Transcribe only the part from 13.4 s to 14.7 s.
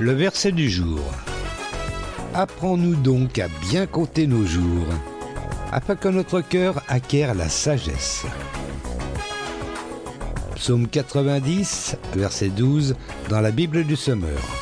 la Bible du Semeur.